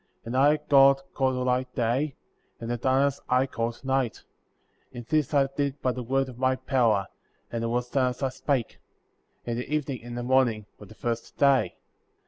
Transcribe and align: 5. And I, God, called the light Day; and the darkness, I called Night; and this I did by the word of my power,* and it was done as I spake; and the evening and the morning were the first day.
5. 0.21 0.21
And 0.25 0.35
I, 0.35 0.57
God, 0.67 1.03
called 1.13 1.35
the 1.35 1.45
light 1.45 1.75
Day; 1.75 2.15
and 2.59 2.71
the 2.71 2.77
darkness, 2.77 3.19
I 3.29 3.45
called 3.45 3.85
Night; 3.85 4.23
and 4.91 5.05
this 5.05 5.31
I 5.31 5.45
did 5.55 5.79
by 5.83 5.91
the 5.91 6.01
word 6.01 6.27
of 6.27 6.39
my 6.39 6.55
power,* 6.55 7.05
and 7.51 7.63
it 7.63 7.67
was 7.67 7.87
done 7.91 8.09
as 8.09 8.23
I 8.23 8.29
spake; 8.29 8.79
and 9.45 9.59
the 9.59 9.69
evening 9.71 10.03
and 10.03 10.17
the 10.17 10.23
morning 10.23 10.65
were 10.79 10.87
the 10.87 10.95
first 10.95 11.37
day. 11.37 11.75